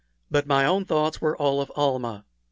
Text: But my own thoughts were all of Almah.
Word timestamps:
But 0.31 0.47
my 0.47 0.65
own 0.65 0.83
thoughts 0.85 1.21
were 1.21 1.37
all 1.37 1.61
of 1.61 1.71
Almah. 1.75 2.25